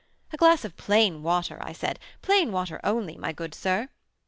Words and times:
'A 0.33 0.37
glass 0.37 0.65
of 0.65 0.75
plain 0.77 1.21
water,' 1.21 1.61
I 1.61 1.73
said; 1.73 1.99
'plain 2.23 2.51
water 2.51 2.79
only, 2.83 3.17
my 3.19 3.31
good 3.33 3.53
sir.' 3.53 3.87